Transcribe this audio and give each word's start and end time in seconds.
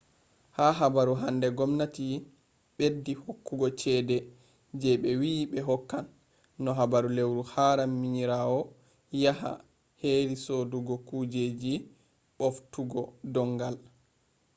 ha 0.57 0.67
habaru 0.79 1.13
hande 1.21 1.47
gomnati 1.57 2.05
ɓeddi 2.77 3.11
hokkugo 3.23 3.67
cede 3.81 4.15
je 4.81 4.89
ɓe 5.01 5.09
wi 5.21 5.31
ɓe 5.51 5.59
hokkan 5.67 6.05
no 6.63 6.69
ha 6.77 6.83
lewru 7.17 7.41
haram 7.53 7.91
minirawo 8.01 8.59
yaha 9.23 9.51
heri 10.01 10.35
sodugo 10.45 10.95
kujeji 11.07 11.73
ɓoftugo 12.37 13.01
dongal 13.33 13.75